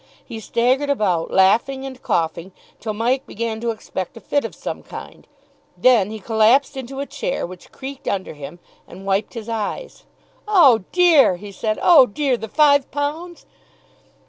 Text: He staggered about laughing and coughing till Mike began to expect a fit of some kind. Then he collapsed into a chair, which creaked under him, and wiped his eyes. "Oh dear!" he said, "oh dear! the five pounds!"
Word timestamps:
He 0.25 0.39
staggered 0.39 0.89
about 0.89 1.29
laughing 1.29 1.85
and 1.85 2.01
coughing 2.01 2.53
till 2.79 2.93
Mike 2.95 3.27
began 3.27 3.61
to 3.61 3.69
expect 3.69 4.17
a 4.17 4.19
fit 4.19 4.43
of 4.43 4.55
some 4.55 4.81
kind. 4.81 5.27
Then 5.77 6.09
he 6.09 6.19
collapsed 6.19 6.75
into 6.75 7.01
a 7.01 7.05
chair, 7.05 7.45
which 7.45 7.71
creaked 7.71 8.07
under 8.07 8.33
him, 8.33 8.57
and 8.87 9.05
wiped 9.05 9.35
his 9.35 9.47
eyes. 9.47 10.05
"Oh 10.47 10.85
dear!" 10.91 11.35
he 11.35 11.51
said, 11.51 11.77
"oh 11.83 12.07
dear! 12.07 12.35
the 12.35 12.47
five 12.47 12.89
pounds!" 12.89 13.45